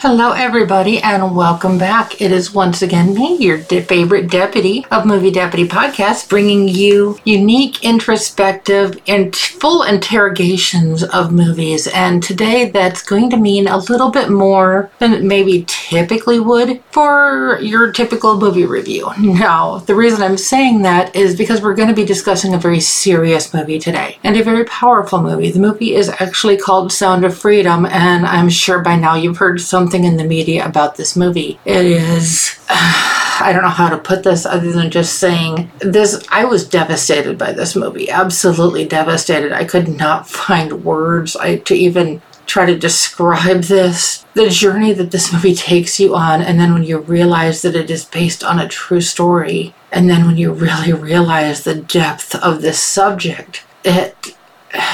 Hello, 0.00 0.30
everybody, 0.30 1.00
and 1.00 1.34
welcome 1.34 1.76
back. 1.76 2.20
It 2.20 2.30
is 2.30 2.54
once 2.54 2.82
again 2.82 3.14
me, 3.14 3.36
your 3.38 3.58
de- 3.58 3.82
favorite 3.82 4.30
deputy 4.30 4.86
of 4.92 5.04
Movie 5.04 5.32
Deputy 5.32 5.66
Podcast, 5.66 6.28
bringing 6.28 6.68
you 6.68 7.18
unique, 7.24 7.82
introspective, 7.82 8.96
and 9.08 9.34
full 9.34 9.82
interrogations 9.82 11.02
of 11.02 11.32
movies. 11.32 11.88
And 11.88 12.22
today, 12.22 12.70
that's 12.70 13.02
going 13.02 13.28
to 13.30 13.36
mean 13.36 13.66
a 13.66 13.78
little 13.78 14.12
bit 14.12 14.30
more 14.30 14.88
than 15.00 15.26
maybe 15.26 15.64
typically 15.66 16.38
would 16.38 16.80
for 16.92 17.58
your 17.60 17.90
typical 17.90 18.38
movie 18.38 18.66
review. 18.66 19.10
Now, 19.18 19.78
the 19.78 19.96
reason 19.96 20.22
I'm 20.22 20.38
saying 20.38 20.82
that 20.82 21.16
is 21.16 21.34
because 21.34 21.60
we're 21.60 21.74
going 21.74 21.88
to 21.88 21.94
be 21.94 22.04
discussing 22.04 22.54
a 22.54 22.58
very 22.58 22.78
serious 22.78 23.52
movie 23.52 23.80
today 23.80 24.18
and 24.22 24.36
a 24.36 24.44
very 24.44 24.64
powerful 24.66 25.20
movie. 25.20 25.50
The 25.50 25.58
movie 25.58 25.96
is 25.96 26.08
actually 26.08 26.56
called 26.56 26.92
Sound 26.92 27.24
of 27.24 27.36
Freedom, 27.36 27.84
and 27.84 28.24
I'm 28.26 28.48
sure 28.48 28.78
by 28.78 28.94
now 28.94 29.16
you've 29.16 29.38
heard 29.38 29.60
some 29.60 29.87
something 29.88 30.04
in 30.04 30.18
the 30.18 30.24
media 30.24 30.66
about 30.66 30.96
this 30.96 31.16
movie. 31.16 31.58
It 31.64 31.86
is. 31.86 32.58
I 32.68 33.52
don't 33.52 33.62
know 33.62 33.68
how 33.68 33.88
to 33.88 33.96
put 33.96 34.22
this 34.22 34.44
other 34.44 34.70
than 34.70 34.90
just 34.90 35.18
saying 35.18 35.70
this. 35.78 36.22
I 36.28 36.44
was 36.44 36.68
devastated 36.68 37.38
by 37.38 37.52
this 37.52 37.74
movie. 37.74 38.10
Absolutely 38.10 38.84
devastated. 38.84 39.52
I 39.52 39.64
could 39.64 39.88
not 39.88 40.28
find 40.44 40.84
words 40.84 41.36
I, 41.36 41.56
to 41.56 41.74
even 41.74 42.20
try 42.44 42.66
to 42.66 42.76
describe 42.76 43.62
this. 43.62 44.26
The 44.34 44.50
journey 44.50 44.92
that 44.92 45.10
this 45.10 45.32
movie 45.32 45.54
takes 45.54 45.98
you 45.98 46.14
on, 46.14 46.42
and 46.42 46.60
then 46.60 46.74
when 46.74 46.84
you 46.84 46.98
realize 46.98 47.62
that 47.62 47.74
it 47.76 47.90
is 47.90 48.04
based 48.04 48.44
on 48.44 48.58
a 48.58 48.68
true 48.68 49.00
story, 49.00 49.74
and 49.90 50.10
then 50.10 50.26
when 50.26 50.36
you 50.36 50.52
really 50.52 50.92
realize 50.92 51.64
the 51.64 51.76
depth 51.76 52.34
of 52.34 52.60
this 52.60 52.80
subject, 52.82 53.64
it. 53.84 54.36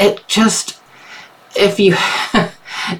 It 0.00 0.22
just. 0.28 0.78
If 1.56 1.80
you. 1.80 1.96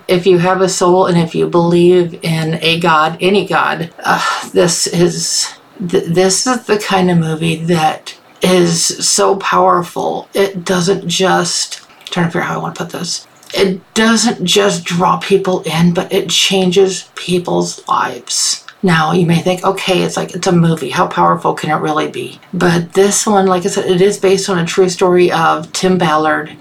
if 0.08 0.26
you 0.26 0.38
have 0.38 0.60
a 0.60 0.68
soul 0.68 1.06
and 1.06 1.18
if 1.18 1.34
you 1.34 1.48
believe 1.48 2.14
in 2.24 2.54
a 2.62 2.80
God, 2.80 3.18
any 3.20 3.46
God, 3.46 3.92
uh, 4.04 4.50
this 4.50 4.86
is 4.86 5.52
th- 5.78 6.04
this 6.04 6.46
is 6.46 6.66
the 6.66 6.78
kind 6.78 7.10
of 7.10 7.18
movie 7.18 7.56
that 7.64 8.16
is 8.42 8.84
so 9.06 9.36
powerful. 9.36 10.28
It 10.34 10.64
doesn't 10.64 11.08
just 11.08 11.82
I'm 11.82 12.06
trying 12.06 12.26
to 12.26 12.30
figure 12.30 12.42
out 12.42 12.48
how 12.48 12.54
I 12.58 12.62
want 12.62 12.74
to 12.76 12.84
put 12.84 12.92
this. 12.92 13.26
It 13.54 13.94
doesn't 13.94 14.44
just 14.44 14.84
draw 14.84 15.18
people 15.18 15.62
in, 15.62 15.94
but 15.94 16.12
it 16.12 16.28
changes 16.28 17.10
people's 17.14 17.86
lives. 17.88 18.64
Now, 18.82 19.12
you 19.12 19.26
may 19.26 19.40
think, 19.40 19.64
okay, 19.64 20.02
it's 20.02 20.16
like 20.16 20.34
it's 20.34 20.46
a 20.46 20.52
movie. 20.52 20.90
How 20.90 21.08
powerful 21.08 21.54
can 21.54 21.70
it 21.70 21.82
really 21.82 22.10
be? 22.10 22.40
But 22.54 22.92
this 22.92 23.26
one, 23.26 23.46
like 23.46 23.64
I 23.64 23.68
said, 23.68 23.86
it 23.86 24.00
is 24.00 24.18
based 24.18 24.48
on 24.48 24.58
a 24.58 24.66
true 24.66 24.88
story 24.88 25.32
of 25.32 25.72
Tim 25.72 25.98
Ballard 25.98 26.56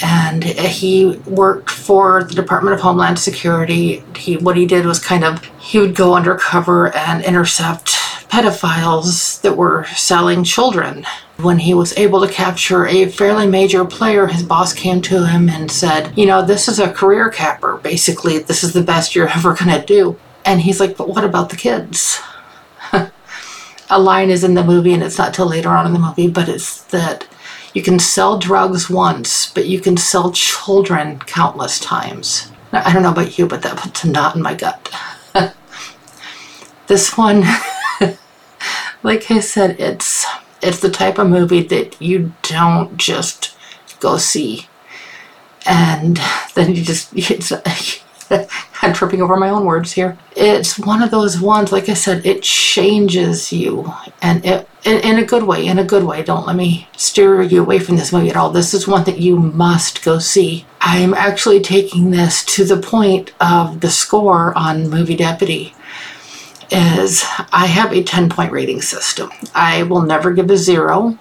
and 0.00 0.44
uh, 0.44 0.62
he 0.62 1.16
worked 1.26 1.70
for 1.70 2.24
the 2.24 2.34
Department 2.34 2.74
of 2.74 2.80
Homeland 2.80 3.18
Security. 3.18 4.02
He 4.16 4.36
what 4.36 4.56
he 4.56 4.66
did 4.66 4.86
was 4.86 4.98
kind 4.98 5.24
of 5.24 5.44
he 5.58 5.78
would 5.78 5.94
go 5.94 6.14
undercover 6.14 6.94
and 6.96 7.24
intercept 7.24 7.90
pedophiles 8.30 9.40
that 9.42 9.56
were 9.56 9.84
selling 9.94 10.42
children. 10.44 11.04
When 11.38 11.58
he 11.58 11.74
was 11.74 11.96
able 11.98 12.26
to 12.26 12.32
capture 12.32 12.86
a 12.86 13.06
fairly 13.06 13.46
major 13.46 13.84
player, 13.84 14.26
his 14.26 14.42
boss 14.42 14.72
came 14.72 15.02
to 15.02 15.26
him 15.26 15.48
and 15.48 15.70
said, 15.70 16.16
"You 16.16 16.26
know, 16.26 16.42
this 16.42 16.68
is 16.68 16.78
a 16.78 16.92
career 16.92 17.28
capper. 17.28 17.78
Basically, 17.82 18.38
this 18.38 18.64
is 18.64 18.72
the 18.72 18.82
best 18.82 19.14
you're 19.14 19.28
ever 19.36 19.54
going 19.54 19.78
to 19.78 19.84
do." 19.84 20.16
And 20.44 20.60
he's 20.60 20.80
like, 20.80 20.96
"But 20.96 21.08
what 21.08 21.24
about 21.24 21.50
the 21.50 21.56
kids?" 21.56 22.20
a 23.90 23.98
line 23.98 24.30
is 24.30 24.44
in 24.44 24.54
the 24.54 24.64
movie, 24.64 24.94
and 24.94 25.02
it's 25.02 25.18
not 25.18 25.34
till 25.34 25.46
later 25.46 25.68
on 25.70 25.86
in 25.86 25.92
the 25.92 25.98
movie, 25.98 26.28
but 26.28 26.48
it's 26.48 26.82
that 26.84 27.26
you 27.74 27.82
can 27.82 27.98
sell 27.98 28.38
drugs 28.38 28.90
once, 28.90 29.50
but 29.50 29.66
you 29.66 29.80
can 29.80 29.96
sell 29.96 30.32
children 30.32 31.18
countless 31.20 31.80
times. 31.80 32.50
I 32.72 32.92
don't 32.92 33.02
know 33.02 33.12
about 33.12 33.38
you, 33.38 33.46
but 33.46 33.62
that 33.62 33.76
puts 33.78 34.04
a 34.04 34.08
knot 34.08 34.34
in 34.36 34.42
my 34.42 34.54
gut. 34.54 34.94
this 36.86 37.16
one, 37.16 37.44
like 39.02 39.30
I 39.30 39.40
said, 39.40 39.78
it's 39.78 40.26
it's 40.62 40.80
the 40.80 40.90
type 40.90 41.18
of 41.18 41.28
movie 41.28 41.62
that 41.64 42.00
you 42.00 42.32
don't 42.42 42.96
just 42.96 43.56
go 44.00 44.16
see, 44.16 44.68
and 45.66 46.20
then 46.54 46.74
you 46.74 46.82
just 46.82 47.10
it's, 47.14 47.52
I'm 48.82 48.92
tripping 48.92 49.22
over 49.22 49.36
my 49.36 49.50
own 49.50 49.64
words 49.64 49.92
here. 49.92 50.18
It's 50.36 50.78
one 50.78 51.02
of 51.02 51.10
those 51.10 51.40
ones, 51.40 51.72
like 51.72 51.88
I 51.88 51.94
said, 51.94 52.26
it 52.26 52.42
changes 52.42 53.52
you, 53.52 53.92
and 54.20 54.44
it 54.44 54.68
in, 54.84 54.98
in, 55.00 55.18
a 55.18 55.24
good 55.24 55.44
way. 55.44 55.66
In 55.66 55.78
a 55.78 55.84
good 55.84 56.04
way. 56.04 56.22
Don't 56.22 56.46
let 56.46 56.56
me 56.56 56.88
steer 56.96 57.42
you 57.42 57.62
away 57.62 57.78
from 57.78 57.96
this 57.96 58.12
movie 58.12 58.30
at 58.30 58.36
all. 58.36 58.50
This 58.50 58.74
is 58.74 58.88
one 58.88 59.04
that 59.04 59.18
you 59.18 59.36
must 59.36 60.04
go 60.04 60.18
see. 60.18 60.66
I'm 60.80 61.14
actually 61.14 61.60
taking 61.60 62.10
this 62.10 62.44
to 62.46 62.64
the 62.64 62.76
point 62.76 63.32
of 63.40 63.80
the 63.80 63.90
score 63.90 64.56
on 64.58 64.90
Movie 64.90 65.16
Deputy. 65.16 65.74
Is 66.70 67.24
I 67.52 67.66
have 67.66 67.92
a 67.92 68.02
10 68.02 68.30
point 68.30 68.50
rating 68.50 68.80
system. 68.80 69.30
I 69.54 69.82
will 69.82 70.02
never 70.02 70.32
give 70.32 70.50
a 70.50 70.56
zero, 70.56 71.18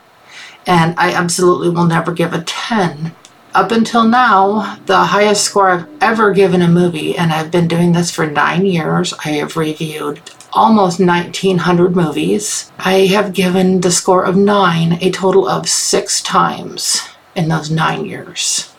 and 0.65 0.97
I 0.97 1.13
absolutely 1.13 1.69
will 1.69 1.85
never 1.85 2.13
give 2.13 2.33
a 2.33 2.41
10 2.41 3.13
up 3.53 3.71
until 3.71 4.03
now, 4.03 4.77
the 4.85 4.97
highest 4.97 5.43
score 5.43 5.69
I've 5.69 5.87
ever 6.01 6.33
given 6.33 6.61
a 6.61 6.67
movie, 6.67 7.17
and 7.17 7.31
I've 7.31 7.51
been 7.51 7.67
doing 7.67 7.91
this 7.91 8.11
for 8.11 8.25
nine 8.25 8.65
years, 8.65 9.13
I 9.25 9.29
have 9.29 9.57
reviewed 9.57 10.21
almost 10.53 10.99
1900 10.99 11.95
movies. 11.95 12.71
I 12.79 13.05
have 13.07 13.33
given 13.33 13.81
the 13.81 13.91
score 13.91 14.23
of 14.23 14.35
nine 14.35 14.97
a 15.01 15.11
total 15.11 15.47
of 15.47 15.69
six 15.69 16.21
times 16.21 17.01
in 17.35 17.49
those 17.49 17.69
nine 17.69 18.05
years. 18.05 18.73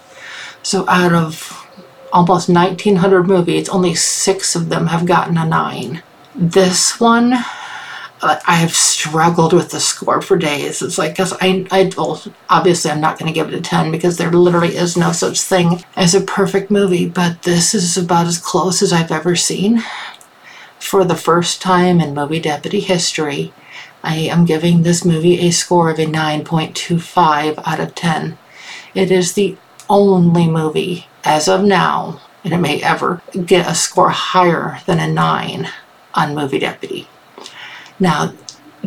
So 0.63 0.89
out 0.89 1.13
of 1.13 1.67
almost 2.13 2.49
1900 2.49 3.25
movies, 3.25 3.69
only 3.69 3.95
six 3.95 4.55
of 4.55 4.69
them 4.69 4.89
have 4.89 5.07
gotten 5.07 5.39
a 5.39 5.47
nine. 5.47 6.03
This 6.35 7.01
one, 7.01 7.45
I 8.23 8.55
have 8.55 8.73
struggled 8.73 9.53
with 9.53 9.71
the 9.71 9.81
score 9.81 10.23
for 10.23 10.37
days. 10.37 10.81
It's 10.81 10.97
like, 10.97 11.13
because 11.13 11.33
I, 11.41 11.67
I, 11.73 11.91
well, 11.97 12.23
obviously 12.49 12.91
I'm 12.91 13.01
not 13.01 13.19
going 13.19 13.27
to 13.27 13.35
give 13.35 13.49
it 13.49 13.59
a 13.59 13.61
10 13.61 13.91
because 13.91 14.17
there 14.17 14.31
literally 14.31 14.77
is 14.77 14.97
no 14.97 15.11
such 15.11 15.41
thing 15.41 15.83
as 15.97 16.15
a 16.15 16.21
perfect 16.21 16.71
movie, 16.71 17.09
but 17.09 17.43
this 17.43 17.75
is 17.75 17.97
about 17.97 18.27
as 18.27 18.39
close 18.39 18.81
as 18.81 18.93
I've 18.93 19.11
ever 19.11 19.35
seen. 19.35 19.83
For 20.79 21.05
the 21.05 21.17
first 21.17 21.61
time 21.61 22.01
in 22.01 22.15
movie 22.15 22.41
deputy 22.41 22.81
history, 22.81 23.53
I 24.05 24.17
am 24.17 24.45
giving 24.45 24.83
this 24.83 25.05
movie 25.05 25.41
a 25.41 25.51
score 25.51 25.91
of 25.91 25.99
a 25.99 26.07
9.25 26.07 27.63
out 27.65 27.81
of 27.81 27.95
10. 27.95 28.39
It 28.95 29.11
is 29.11 29.33
the 29.33 29.57
only 29.89 30.49
movie, 30.49 31.07
as 31.25 31.49
of 31.49 31.65
now, 31.65 32.21
and 32.45 32.53
it 32.53 32.59
may 32.59 32.83
ever 32.83 33.23
get 33.47 33.69
a 33.69 33.75
score 33.75 34.11
higher 34.11 34.81
than 34.87 34.99
a 34.99 35.07
9 35.07 35.69
on 36.15 36.35
Movie 36.35 36.59
Deputy. 36.59 37.09
Now, 37.99 38.33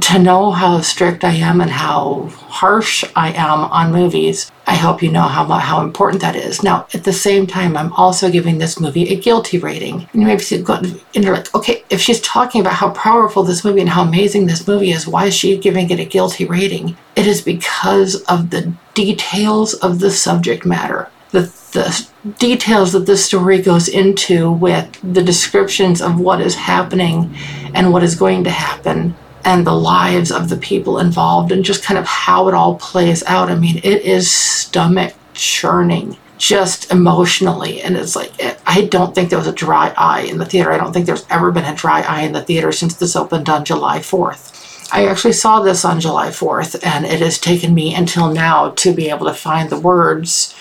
to 0.01 0.19
know 0.19 0.51
how 0.51 0.81
strict 0.81 1.23
I 1.23 1.31
am 1.31 1.61
and 1.61 1.71
how 1.71 2.27
harsh 2.33 3.05
I 3.15 3.31
am 3.31 3.65
on 3.65 3.93
movies, 3.93 4.51
I 4.67 4.75
hope 4.75 5.01
you 5.01 5.11
know 5.11 5.21
how 5.21 5.45
how 5.45 5.83
important 5.83 6.21
that 6.21 6.35
is. 6.35 6.63
Now, 6.63 6.87
at 6.93 7.05
the 7.05 7.13
same 7.13 7.47
time, 7.47 7.77
I'm 7.77 7.93
also 7.93 8.29
giving 8.29 8.57
this 8.57 8.79
movie 8.79 9.07
a 9.09 9.15
guilty 9.15 9.57
rating. 9.57 10.09
And 10.11 10.23
maybe 10.23 10.43
you 10.49 10.61
going, 10.61 10.99
and 11.13 11.23
you're 11.23 11.35
like, 11.35 11.53
okay, 11.55 11.83
if 11.89 12.01
she's 12.01 12.19
talking 12.21 12.61
about 12.61 12.73
how 12.73 12.89
powerful 12.91 13.43
this 13.43 13.63
movie 13.63 13.79
and 13.79 13.89
how 13.89 14.03
amazing 14.03 14.47
this 14.47 14.67
movie 14.67 14.91
is, 14.91 15.07
why 15.07 15.27
is 15.27 15.33
she 15.33 15.57
giving 15.57 15.89
it 15.89 15.99
a 15.99 16.05
guilty 16.05 16.45
rating? 16.45 16.97
It 17.15 17.25
is 17.25 17.41
because 17.41 18.21
of 18.23 18.49
the 18.49 18.73
details 18.95 19.75
of 19.75 19.99
the 19.99 20.11
subject 20.11 20.65
matter. 20.65 21.09
The, 21.31 21.43
the 21.75 22.07
details 22.39 22.93
that 22.93 23.05
the 23.05 23.17
story 23.17 23.61
goes 23.61 23.87
into 23.87 24.51
with 24.51 24.99
the 25.03 25.23
descriptions 25.23 26.01
of 26.01 26.19
what 26.19 26.41
is 26.41 26.55
happening 26.55 27.35
and 27.75 27.93
what 27.93 28.01
is 28.03 28.15
going 28.15 28.43
to 28.45 28.49
happen 28.49 29.15
and 29.43 29.67
the 29.67 29.73
lives 29.73 30.31
of 30.31 30.49
the 30.49 30.57
people 30.57 30.97
involved 30.97 31.51
and 31.51 31.63
just 31.63 31.83
kind 31.83 31.99
of 31.99 32.05
how 32.05 32.47
it 32.47 32.55
all 32.55 32.75
plays 32.75 33.23
out. 33.25 33.51
I 33.51 33.55
mean, 33.55 33.77
it 33.77 34.01
is 34.01 34.31
stomach 34.31 35.13
churning 35.35 36.17
just 36.37 36.91
emotionally. 36.91 37.81
And 37.81 37.95
it's 37.95 38.15
like, 38.15 38.31
I 38.65 38.85
don't 38.85 39.13
think 39.13 39.29
there 39.29 39.37
was 39.37 39.47
a 39.47 39.53
dry 39.53 39.93
eye 39.95 40.21
in 40.21 40.39
the 40.39 40.45
theater. 40.45 40.71
I 40.71 40.77
don't 40.77 40.93
think 40.93 41.05
there's 41.05 41.25
ever 41.29 41.51
been 41.51 41.65
a 41.65 41.75
dry 41.75 42.01
eye 42.01 42.21
in 42.21 42.33
the 42.33 42.41
theater 42.41 42.71
since 42.71 42.95
this 42.95 43.15
opened 43.15 43.49
on 43.49 43.65
July 43.65 43.99
4th. 43.99 44.53
I 44.91 45.07
actually 45.07 45.33
saw 45.33 45.61
this 45.61 45.83
on 45.83 45.99
July 45.99 46.27
4th, 46.27 46.85
and 46.85 47.05
it 47.05 47.19
has 47.19 47.39
taken 47.39 47.73
me 47.73 47.95
until 47.95 48.31
now 48.31 48.69
to 48.71 48.93
be 48.93 49.09
able 49.09 49.25
to 49.25 49.33
find 49.33 49.69
the 49.69 49.79
words 49.79 50.55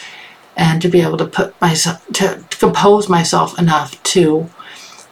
and 0.56 0.80
to 0.82 0.88
be 0.88 1.00
able 1.00 1.18
to 1.18 1.26
put 1.26 1.58
myself, 1.60 2.04
to, 2.14 2.44
to 2.48 2.58
compose 2.58 3.08
myself 3.08 3.58
enough 3.58 4.00
to 4.04 4.48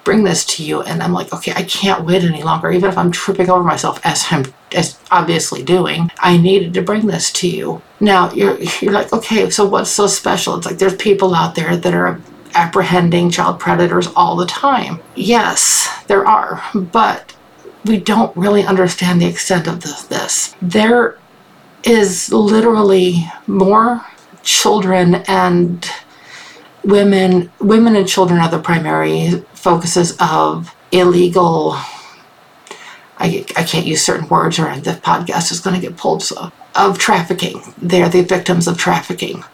bring 0.05 0.25
this 0.25 0.45
to 0.45 0.65
you. 0.65 0.83
And 0.83 1.03
i'm 1.03 1.13
like 1.13 1.33
okay 1.33 1.53
i 1.55 1.63
can't 1.63 2.05
wait 2.05 2.25
any 2.25 2.43
longer. 2.43 2.71
Even 2.71 2.91
if 2.91 2.99
i'm 2.99 3.13
tripping 3.13 3.51
over 3.51 3.63
myself 3.63 4.01
as 4.05 4.27
i'm 4.31 4.45
as 4.73 4.99
obviously 5.11 5.63
doing 5.63 6.11
i 6.19 6.37
needed 6.37 6.75
to 6.75 6.83
bring 6.83 7.07
this 7.07 7.31
to 7.33 7.49
you. 7.49 7.83
Now 8.01 8.33
you're 8.33 8.59
you're 8.81 8.93
like 8.93 9.13
okay 9.13 9.49
so 9.51 9.65
what's 9.65 9.91
so 9.91 10.07
special? 10.07 10.57
It's 10.57 10.67
like 10.67 10.79
there's 10.79 10.97
people 10.97 11.35
out 11.35 11.55
there 11.55 11.77
that 11.77 11.95
are 11.95 12.21
apprehending 12.55 13.31
child 13.31 13.59
predators 13.59 14.09
all 14.15 14.37
the 14.37 14.47
time. 14.47 15.01
Yes 15.15 15.89
there 16.09 16.27
are 16.27 16.63
but 16.75 17.35
we 17.85 17.99
don't 17.99 18.37
really 18.37 18.65
understand 18.65 19.21
the 19.21 19.27
extent 19.27 19.67
of 19.67 19.81
this, 19.81 20.05
this. 20.05 20.55
there 20.63 21.19
is 21.85 22.33
literally 22.33 23.27
more 23.49 24.05
children 24.43 25.17
and 25.27 25.89
women 26.85 27.51
women 27.61 27.97
and 27.97 28.09
children 28.09 28.41
are 28.41 28.51
the 28.51 28.59
primary 28.59 29.45
focuses 29.55 30.17
of 30.21 30.75
illegal 30.91 31.75
I, 33.19 33.45
I 33.57 33.63
can't 33.63 33.87
use 33.87 34.05
certain 34.05 34.29
words 34.29 34.59
or 34.59 34.65
the 34.81 34.93
podcast 34.93 35.53
is 35.53 35.61
going 35.61 35.81
to 35.81 35.87
get 35.87 35.97
pulled 35.97 36.25
so 36.25 36.51
of 36.75 36.99
trafficking. 36.99 37.61
They're 37.79 38.09
the 38.09 38.23
victims 38.23 38.67
of 38.67 38.79
trafficking. 38.79 39.45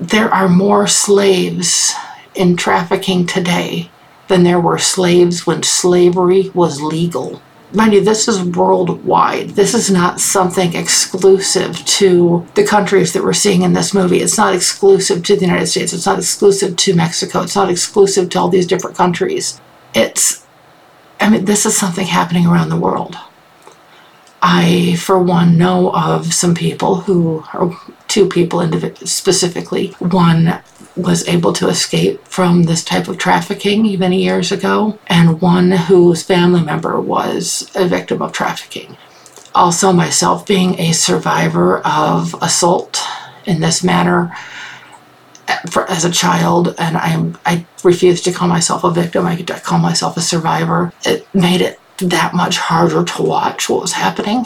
There 0.00 0.32
are 0.32 0.48
more 0.48 0.88
slaves 0.88 1.94
in 2.34 2.56
trafficking 2.56 3.26
today 3.26 3.90
than 4.28 4.42
there 4.42 4.58
were 4.58 4.78
slaves 4.78 5.46
when 5.46 5.62
slavery 5.62 6.50
was 6.50 6.82
legal 6.82 7.40
mind 7.74 7.92
you, 7.92 8.00
this 8.00 8.28
is 8.28 8.42
worldwide. 8.42 9.50
This 9.50 9.74
is 9.74 9.90
not 9.90 10.20
something 10.20 10.74
exclusive 10.74 11.76
to 11.84 12.46
the 12.54 12.64
countries 12.64 13.12
that 13.12 13.24
we're 13.24 13.32
seeing 13.32 13.62
in 13.62 13.72
this 13.72 13.92
movie. 13.92 14.20
It's 14.20 14.38
not 14.38 14.54
exclusive 14.54 15.22
to 15.24 15.36
the 15.36 15.46
United 15.46 15.66
States. 15.66 15.92
It's 15.92 16.06
not 16.06 16.18
exclusive 16.18 16.76
to 16.76 16.94
Mexico. 16.94 17.42
It's 17.42 17.56
not 17.56 17.70
exclusive 17.70 18.30
to 18.30 18.38
all 18.38 18.48
these 18.48 18.66
different 18.66 18.96
countries. 18.96 19.60
It's, 19.94 20.46
I 21.20 21.30
mean, 21.30 21.44
this 21.44 21.66
is 21.66 21.76
something 21.76 22.06
happening 22.06 22.46
around 22.46 22.68
the 22.68 22.80
world. 22.80 23.16
I, 24.40 24.96
for 24.96 25.18
one, 25.18 25.56
know 25.56 25.90
of 25.94 26.34
some 26.34 26.54
people 26.54 26.96
who, 26.96 27.44
or 27.54 27.76
two 28.14 28.28
people 28.28 28.60
specifically. 29.04 29.88
One 29.98 30.60
was 30.96 31.26
able 31.26 31.52
to 31.54 31.68
escape 31.68 32.24
from 32.28 32.62
this 32.62 32.84
type 32.84 33.08
of 33.08 33.18
trafficking 33.18 33.98
many 33.98 34.22
years 34.22 34.52
ago, 34.52 35.00
and 35.08 35.40
one 35.40 35.72
whose 35.72 36.22
family 36.22 36.62
member 36.62 37.00
was 37.00 37.68
a 37.74 37.88
victim 37.88 38.22
of 38.22 38.30
trafficking. 38.30 38.96
Also, 39.52 39.92
myself 39.92 40.46
being 40.46 40.78
a 40.78 40.92
survivor 40.92 41.78
of 41.80 42.36
assault 42.40 43.02
in 43.46 43.58
this 43.60 43.82
manner 43.82 44.32
eh, 45.48 45.58
for, 45.68 45.90
as 45.90 46.04
a 46.04 46.10
child, 46.10 46.72
and 46.78 46.96
I 46.96 47.12
I 47.44 47.66
refuse 47.82 48.20
to 48.22 48.32
call 48.32 48.46
myself 48.46 48.84
a 48.84 48.92
victim. 48.92 49.26
I 49.26 49.42
call 49.42 49.80
myself 49.80 50.16
a 50.16 50.20
survivor. 50.20 50.92
It 51.04 51.26
made 51.34 51.60
it 51.60 51.80
that 51.98 52.32
much 52.32 52.58
harder 52.58 53.02
to 53.04 53.22
watch 53.22 53.68
what 53.68 53.82
was 53.82 53.92
happening 53.92 54.44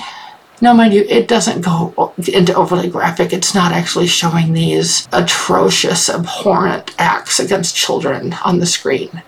no, 0.60 0.75
mind 0.75 0.93
you, 0.93 1.05
it 1.08 1.28
doesn't 1.28 1.60
go 1.60 2.12
into 2.32 2.55
overly 2.55 2.88
graphic. 2.90 3.32
It's 3.32 3.55
not 3.55 3.72
actually 3.72 4.06
showing 4.06 4.52
these 4.52 5.08
atrocious, 5.12 6.08
abhorrent 6.08 6.94
acts 6.99 7.38
against 7.38 7.76
children 7.76 8.34
on 8.44 8.58
the 8.58 8.66
screen, 8.66 9.22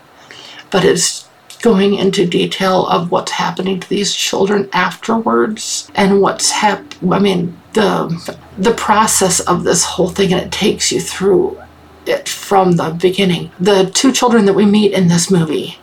but 0.70 0.84
it's 0.84 1.28
going 1.62 1.94
into 1.94 2.26
detail 2.26 2.86
of 2.86 3.10
what's 3.10 3.32
happening 3.32 3.78
to 3.78 3.88
these 3.88 4.14
children 4.14 4.68
afterwards 4.72 5.90
and 5.94 6.20
what's 6.20 6.50
hap- 6.50 6.94
I 7.08 7.18
mean, 7.18 7.56
the 7.74 8.40
the 8.58 8.74
process 8.74 9.40
of 9.40 9.64
this 9.64 9.84
whole 9.84 10.08
thing, 10.08 10.32
and 10.32 10.42
it 10.42 10.52
takes 10.52 10.90
you 10.90 11.00
through 11.00 11.60
it 12.06 12.28
from 12.28 12.72
the 12.72 12.90
beginning. 12.90 13.50
The 13.60 13.90
two 13.94 14.10
children 14.12 14.46
that 14.46 14.54
we 14.54 14.66
meet 14.66 14.92
in 14.92 15.08
this 15.08 15.30
movie 15.30 15.78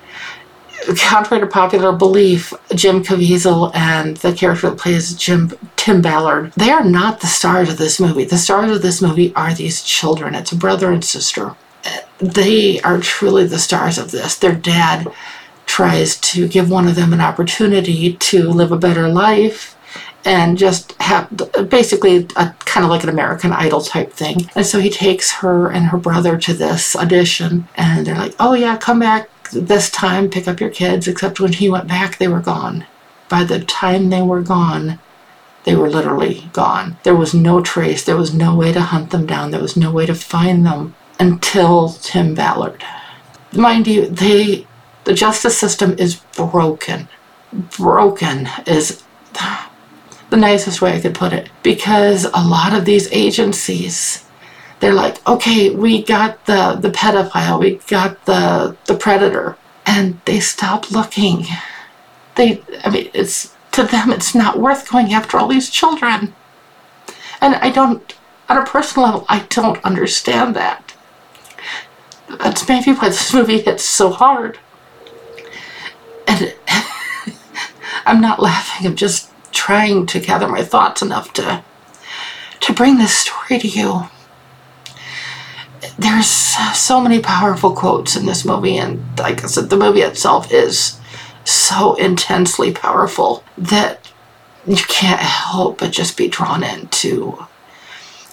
contrary 0.96 1.42
to 1.42 1.48
popular 1.48 1.92
belief, 1.92 2.54
Jim 2.74 3.04
Caviezel 3.04 3.76
and 3.76 4.18
the 4.18 4.34
character 4.34 4.70
that 4.70 4.80
plays 4.80 5.14
Jim 5.16 5.52
Tim 5.76 6.02
Ballard, 6.02 6.54
they 6.54 6.70
are 6.70 6.84
not 6.84 7.22
the 7.22 7.28
stars 7.28 7.70
of 7.70 7.78
this 7.78 8.00
movie. 8.00 8.26
The 8.26 8.38
stars 8.38 8.72
of 8.72 8.82
this 8.82 9.02
movie 9.02 9.34
are 9.36 9.54
these 9.54 9.82
children. 9.82 10.36
It's 10.36 10.52
a 10.52 10.58
brother 10.58 10.92
and 10.92 11.04
sister. 11.04 11.56
They 12.20 12.82
are 12.82 13.00
truly 13.00 13.46
the 13.46 13.60
stars 13.60 13.98
of 13.98 14.12
this. 14.12 14.36
Their 14.36 14.56
dad 14.56 15.08
tries 15.66 16.18
to 16.18 16.48
give 16.48 16.70
one 16.70 16.88
of 16.88 16.96
them 16.96 17.14
an 17.14 17.22
opportunity 17.22 18.14
to 18.14 18.50
live 18.50 18.72
a 18.72 18.78
better 18.78 19.08
life 19.10 19.76
and 20.26 20.58
just 20.58 20.94
have 21.02 21.30
basically 21.70 22.28
a 22.36 22.54
kind 22.66 22.84
of 22.84 22.90
like 22.90 23.04
an 23.04 23.10
American 23.10 23.54
Idol 23.54 23.82
type 23.82 24.12
thing. 24.12 24.50
And 24.56 24.66
so 24.66 24.80
he 24.80 24.90
takes 24.90 25.32
her 25.32 25.70
and 25.70 25.86
her 25.88 25.98
brother 25.98 26.38
to 26.38 26.54
this 26.54 26.96
audition, 26.96 27.68
and 27.76 28.06
they're 28.06 28.18
like, 28.18 28.36
"Oh 28.40 28.54
yeah, 28.54 28.76
come 28.76 29.00
back 29.00 29.30
this 29.52 29.90
time, 29.90 30.30
pick 30.30 30.48
up 30.48 30.60
your 30.60 30.70
kids, 30.70 31.08
except 31.08 31.40
when 31.40 31.54
he 31.54 31.70
went 31.70 31.88
back, 31.88 32.18
they 32.18 32.28
were 32.28 32.40
gone. 32.40 32.86
By 33.30 33.44
the 33.44 33.60
time 33.60 34.10
they 34.10 34.22
were 34.22 34.42
gone, 34.42 35.00
they 35.66 35.76
were 35.76 35.90
literally 35.90 36.50
gone. 36.54 36.98
There 37.04 37.16
was 37.16 37.34
no 37.34 37.62
trace, 37.62 38.04
there 38.04 38.16
was 38.16 38.34
no 38.34 38.56
way 38.56 38.72
to 38.72 38.82
hunt 38.82 39.10
them 39.10 39.26
down, 39.26 39.52
there 39.52 39.62
was 39.62 39.76
no 39.76 39.92
way 39.92 40.06
to 40.06 40.16
find 40.16 40.66
them 40.66 40.96
until 41.20 41.90
Tim 41.90 42.36
Ballard. 42.36 42.84
Mind 43.54 43.88
you, 43.88 44.08
they 44.08 44.68
the 45.04 45.14
justice 45.14 45.58
system 45.58 45.96
is 45.98 46.18
broken. 46.36 47.08
Broken 47.78 48.50
is 48.66 49.04
the 50.30 50.38
nicest 50.38 50.82
way 50.82 50.94
I 50.94 51.00
could 51.00 51.16
put 51.16 51.32
it. 51.32 51.50
Because 51.64 52.26
a 52.26 52.46
lot 52.46 52.74
of 52.74 52.84
these 52.84 53.12
agencies 53.14 54.26
they're 54.80 54.94
like, 54.94 55.26
okay, 55.28 55.70
we 55.72 56.04
got 56.04 56.46
the 56.46 56.78
the 56.80 56.90
pedophile, 56.90 57.60
we 57.60 57.76
got 57.88 58.26
the 58.26 58.76
the 58.86 58.96
predator, 58.96 59.58
and 59.86 60.20
they 60.26 60.40
stop 60.40 60.92
looking. 60.92 61.46
They, 62.36 62.62
I 62.84 62.92
mean, 62.92 63.10
it's 63.14 63.56
to 63.72 63.84
them, 63.84 64.12
it's 64.12 64.36
not 64.36 64.60
worth 64.60 64.90
going 64.90 65.14
after 65.14 65.38
all 65.38 65.48
these 65.48 65.70
children. 65.70 66.36
And 67.42 67.56
I 67.56 67.70
don't, 67.70 68.16
on 68.50 68.58
a 68.58 68.66
personal 68.66 69.06
level, 69.06 69.26
I 69.30 69.46
don't 69.50 69.84
understand 69.84 70.56
that. 70.56 70.96
That's 72.40 72.68
maybe 72.68 72.92
why 72.92 73.10
this 73.10 73.34
movie 73.34 73.62
hits 73.62 73.84
so 73.84 74.10
hard. 74.10 74.60
And 76.28 76.56
I'm 78.06 78.20
not 78.20 78.42
laughing, 78.42 78.88
I'm 78.88 78.96
just 78.96 79.32
trying 79.52 80.06
to 80.08 80.20
gather 80.20 80.48
my 80.48 80.64
thoughts 80.64 81.02
enough 81.02 81.34
to 81.34 81.64
to 82.60 82.74
bring 82.74 82.98
this 82.98 83.16
story 83.16 83.60
to 83.60 83.68
you 83.68 84.10
there's 85.98 86.28
so 86.28 87.02
many 87.02 87.20
powerful 87.20 87.74
quotes 87.74 88.16
in 88.16 88.26
this 88.26 88.46
movie, 88.46 88.78
and 88.78 89.04
like 89.18 89.44
I 89.44 89.48
said, 89.48 89.70
the 89.70 89.78
movie 89.78 90.02
itself 90.02 90.52
is 90.52 91.00
so 91.44 91.96
intensely 91.96 92.72
powerful 92.72 93.44
that 93.58 94.12
you 94.68 94.76
can't 94.76 95.20
help 95.20 95.80
but 95.80 95.92
just 95.92 96.18
be 96.18 96.28
drawn 96.28 96.64
into 96.64 97.38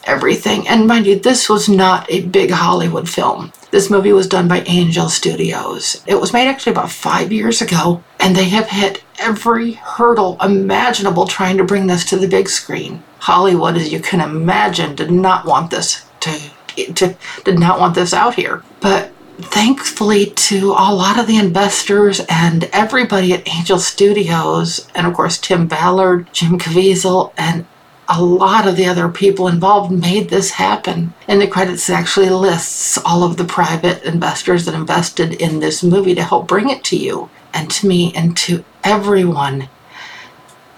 everything. 0.04 0.68
And 0.68 0.86
mind 0.86 1.06
you, 1.06 1.18
this 1.18 1.48
was 1.48 1.68
not 1.68 2.10
a 2.10 2.26
big 2.26 2.50
Hollywood 2.50 3.08
film. 3.08 3.52
This 3.70 3.90
movie 3.90 4.12
was 4.12 4.28
done 4.28 4.48
by 4.48 4.60
Angel 4.62 5.08
Studios. 5.08 6.02
It 6.06 6.20
was 6.20 6.32
made 6.32 6.48
actually 6.48 6.72
about 6.72 6.90
five 6.90 7.32
years 7.32 7.62
ago, 7.62 8.02
and 8.20 8.36
they 8.36 8.48
have 8.50 8.68
hit 8.68 9.02
every 9.18 9.72
hurdle 9.72 10.36
imaginable 10.42 11.26
trying 11.26 11.56
to 11.56 11.64
bring 11.64 11.86
this 11.86 12.04
to 12.06 12.16
the 12.16 12.28
big 12.28 12.48
screen. 12.48 13.02
Hollywood, 13.20 13.76
as 13.76 13.92
you 13.92 14.00
can 14.00 14.20
imagine, 14.20 14.94
did 14.94 15.10
not 15.10 15.46
want 15.46 15.70
this 15.70 16.04
to 16.20 16.30
to, 16.76 17.16
did 17.44 17.58
not 17.58 17.80
want 17.80 17.94
this 17.94 18.14
out 18.14 18.34
here. 18.34 18.62
But 18.80 19.12
thankfully 19.38 20.26
to 20.26 20.70
a 20.70 20.94
lot 20.94 21.18
of 21.18 21.26
the 21.26 21.36
investors 21.36 22.20
and 22.28 22.64
everybody 22.72 23.32
at 23.32 23.48
Angel 23.48 23.78
Studios, 23.78 24.88
and 24.94 25.06
of 25.06 25.14
course 25.14 25.38
Tim 25.38 25.66
Ballard, 25.66 26.28
Jim 26.32 26.58
Caviezel, 26.58 27.32
and 27.36 27.66
a 28.08 28.22
lot 28.22 28.68
of 28.68 28.76
the 28.76 28.86
other 28.86 29.08
people 29.08 29.48
involved 29.48 29.90
made 29.90 30.28
this 30.28 30.52
happen. 30.52 31.14
And 31.26 31.40
the 31.40 31.46
credits 31.46 31.88
actually 31.88 32.30
lists 32.30 32.98
all 32.98 33.24
of 33.24 33.36
the 33.36 33.44
private 33.44 34.02
investors 34.02 34.66
that 34.66 34.74
invested 34.74 35.40
in 35.40 35.60
this 35.60 35.82
movie 35.82 36.14
to 36.14 36.22
help 36.22 36.46
bring 36.46 36.68
it 36.68 36.84
to 36.84 36.96
you 36.96 37.30
and 37.52 37.70
to 37.70 37.86
me 37.86 38.12
and 38.14 38.36
to 38.38 38.64
everyone. 38.82 39.68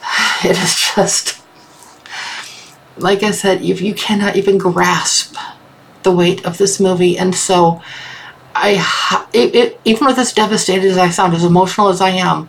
It 0.44 0.50
is 0.50 0.92
just, 0.94 1.42
like 2.98 3.22
I 3.22 3.30
said, 3.30 3.62
if 3.62 3.80
you 3.80 3.94
cannot 3.94 4.36
even 4.36 4.58
grasp 4.58 5.25
the 6.06 6.12
weight 6.12 6.46
of 6.46 6.56
this 6.56 6.80
movie. 6.80 7.18
And 7.18 7.34
so, 7.34 7.82
I 8.54 9.26
it, 9.34 9.54
it, 9.54 9.80
even 9.84 10.06
with 10.06 10.18
as 10.18 10.32
devastated 10.32 10.86
as 10.86 10.96
I 10.96 11.10
sound, 11.10 11.34
as 11.34 11.44
emotional 11.44 11.88
as 11.88 12.00
I 12.00 12.10
am, 12.10 12.48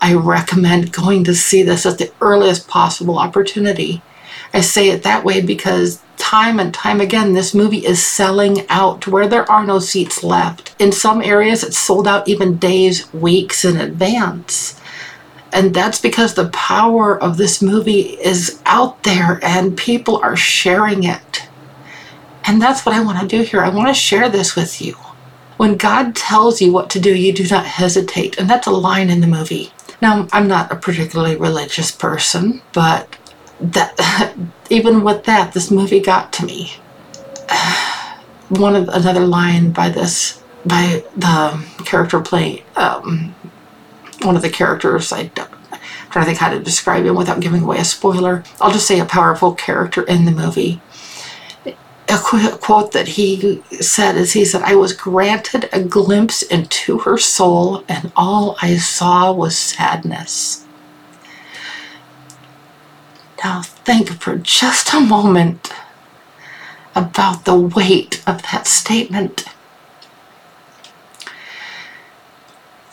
I 0.00 0.14
recommend 0.14 0.92
going 0.92 1.24
to 1.24 1.34
see 1.34 1.62
this 1.62 1.86
at 1.86 1.98
the 1.98 2.12
earliest 2.20 2.68
possible 2.68 3.18
opportunity. 3.18 4.02
I 4.54 4.60
say 4.60 4.90
it 4.90 5.02
that 5.02 5.24
way 5.24 5.40
because 5.40 6.02
time 6.16 6.60
and 6.60 6.72
time 6.72 7.00
again, 7.00 7.32
this 7.32 7.54
movie 7.54 7.84
is 7.84 8.04
selling 8.04 8.68
out 8.68 9.00
to 9.02 9.10
where 9.10 9.26
there 9.26 9.50
are 9.50 9.66
no 9.66 9.78
seats 9.78 10.22
left. 10.22 10.74
In 10.78 10.92
some 10.92 11.22
areas, 11.22 11.64
it's 11.64 11.78
sold 11.78 12.06
out 12.06 12.28
even 12.28 12.58
days, 12.58 13.12
weeks 13.14 13.64
in 13.64 13.76
advance. 13.76 14.80
And 15.52 15.74
that's 15.74 16.00
because 16.00 16.34
the 16.34 16.48
power 16.50 17.20
of 17.20 17.36
this 17.36 17.60
movie 17.60 18.18
is 18.32 18.62
out 18.66 19.02
there 19.02 19.40
and 19.42 19.76
people 19.76 20.18
are 20.22 20.36
sharing 20.36 21.04
it. 21.04 21.31
And 22.44 22.60
that's 22.60 22.84
what 22.84 22.94
I 22.94 23.02
want 23.02 23.20
to 23.20 23.26
do 23.26 23.42
here. 23.42 23.62
I 23.62 23.68
want 23.68 23.88
to 23.88 23.94
share 23.94 24.28
this 24.28 24.56
with 24.56 24.80
you. 24.80 24.94
When 25.56 25.76
God 25.76 26.16
tells 26.16 26.60
you 26.60 26.72
what 26.72 26.90
to 26.90 27.00
do, 27.00 27.14
you 27.14 27.32
do 27.32 27.46
not 27.48 27.66
hesitate. 27.66 28.38
And 28.38 28.48
that's 28.48 28.66
a 28.66 28.72
line 28.72 29.10
in 29.10 29.20
the 29.20 29.26
movie. 29.26 29.72
Now, 30.00 30.26
I'm 30.32 30.48
not 30.48 30.72
a 30.72 30.76
particularly 30.76 31.36
religious 31.36 31.92
person, 31.92 32.62
but 32.72 33.16
that 33.60 34.34
even 34.70 35.04
with 35.04 35.24
that, 35.24 35.52
this 35.52 35.70
movie 35.70 36.00
got 36.00 36.32
to 36.34 36.46
me. 36.46 36.72
One 38.48 38.74
of 38.74 38.88
another 38.88 39.26
line 39.26 39.70
by 39.70 39.88
this 39.88 40.42
by 40.66 41.04
the 41.16 41.64
character 41.84 42.20
playing 42.20 42.62
um, 42.76 43.34
one 44.22 44.36
of 44.36 44.42
the 44.42 44.50
characters. 44.50 45.12
I 45.12 45.24
don't, 45.24 45.50
I'm 45.72 45.80
trying 46.10 46.24
to 46.24 46.26
think 46.26 46.38
how 46.38 46.50
to 46.50 46.60
describe 46.60 47.04
him 47.04 47.16
without 47.16 47.40
giving 47.40 47.62
away 47.62 47.78
a 47.78 47.84
spoiler. 47.84 48.44
I'll 48.60 48.72
just 48.72 48.86
say 48.86 49.00
a 49.00 49.04
powerful 49.04 49.54
character 49.54 50.02
in 50.02 50.24
the 50.24 50.30
movie 50.30 50.80
a 52.12 52.56
quote 52.58 52.92
that 52.92 53.08
he 53.08 53.62
said 53.80 54.16
is 54.16 54.32
he 54.32 54.44
said, 54.44 54.62
I 54.62 54.74
was 54.76 54.92
granted 54.92 55.68
a 55.72 55.82
glimpse 55.82 56.42
into 56.42 56.98
her 57.00 57.18
soul, 57.18 57.84
and 57.88 58.12
all 58.14 58.56
I 58.60 58.76
saw 58.76 59.32
was 59.32 59.56
sadness. 59.56 60.64
Now, 63.42 63.62
think 63.62 64.10
for 64.10 64.36
just 64.36 64.94
a 64.94 65.00
moment 65.00 65.72
about 66.94 67.44
the 67.44 67.56
weight 67.56 68.22
of 68.26 68.42
that 68.42 68.66
statement. 68.66 69.44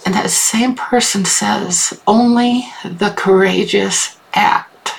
And 0.06 0.16
that 0.16 0.30
same 0.32 0.76
person 0.76 1.26
says, 1.26 2.02
only 2.08 2.66
the 2.84 3.14
courageous 3.16 4.18
act. 4.34 4.94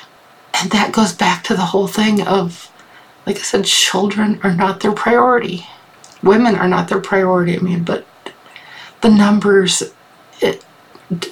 And 0.55 0.71
that 0.71 0.93
goes 0.93 1.13
back 1.13 1.43
to 1.45 1.55
the 1.55 1.67
whole 1.67 1.89
thing 1.89 2.23
of, 2.23 2.70
like 3.27 3.37
I 3.37 3.41
said, 3.41 3.65
children 3.65 4.41
are 4.43 4.55
not 4.55 4.81
their 4.81 4.93
priority. 4.93 5.67
Women 6.23 6.57
are 6.57 6.69
not 6.69 6.89
their 6.89 7.01
priority. 7.01 7.57
I 7.57 7.61
mean, 7.61 7.85
but 7.85 8.07
the 9.01 9.11
numbers 9.11 9.83
it, 10.41 10.65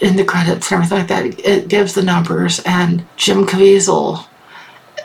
in 0.01 0.17
the 0.17 0.25
credits 0.25 0.71
and 0.71 0.83
everything 0.83 0.99
like 0.99 1.09
that, 1.09 1.47
it 1.47 1.69
gives 1.69 1.95
the 1.95 2.03
numbers. 2.03 2.61
And 2.65 3.07
Jim 3.17 3.47
Caviezel 3.47 4.27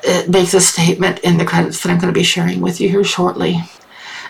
it 0.03 0.29
makes 0.29 0.53
a 0.53 0.61
statement 0.61 1.19
in 1.19 1.37
the 1.37 1.45
credits 1.45 1.81
that 1.81 1.89
I'm 1.89 1.97
going 1.97 2.13
to 2.13 2.19
be 2.19 2.23
sharing 2.23 2.59
with 2.59 2.81
you 2.81 2.89
here 2.89 3.03
shortly. 3.03 3.61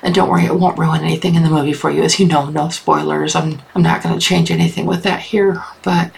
And 0.04 0.14
don't 0.14 0.30
worry, 0.30 0.46
it 0.46 0.56
won't 0.56 0.78
ruin 0.78 1.02
anything 1.02 1.36
in 1.36 1.44
the 1.44 1.50
movie 1.50 1.74
for 1.74 1.90
you. 1.90 2.04
As 2.04 2.20
you 2.20 2.28
know, 2.28 2.50
no 2.50 2.70
spoilers. 2.70 3.36
I'm, 3.36 3.62
I'm 3.74 3.82
not 3.82 4.04
going 4.04 4.18
to 4.18 4.24
change 4.24 4.52
anything 4.52 4.86
with 4.86 5.04
that 5.04 5.22
here. 5.22 5.64
But 5.82 6.12